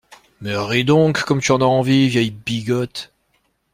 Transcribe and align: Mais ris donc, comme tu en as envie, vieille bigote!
Mais 0.41 0.57
ris 0.57 0.83
donc, 0.83 1.21
comme 1.25 1.41
tu 1.41 1.51
en 1.51 1.61
as 1.61 1.65
envie, 1.65 2.07
vieille 2.07 2.31
bigote! 2.31 3.13